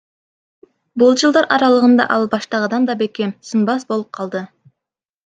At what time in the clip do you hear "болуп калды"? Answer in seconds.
3.93-4.43